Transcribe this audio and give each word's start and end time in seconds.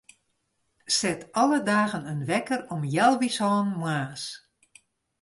Set 0.87 1.27
alle 1.31 1.63
dagen 1.63 2.05
in 2.11 2.21
wekker 2.31 2.61
om 2.73 2.81
healwei 2.93 3.29
sânen 3.37 3.75
moarns. 3.79 4.23